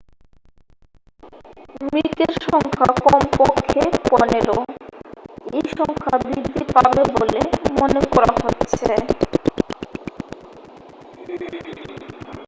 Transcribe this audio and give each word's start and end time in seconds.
মৃতের 1.85 2.33
সংখ্যা 2.45 2.89
কমপক্ষে 3.05 3.81
15 4.05 4.55
এই 5.53 5.65
সংখ্যা 5.77 6.15
বৃদ্ধি 6.25 6.63
পাবে 6.75 7.03
বলে 7.15 7.41
মনে 7.79 8.01
করা 8.13 8.33
হচ্ছে 8.43 8.89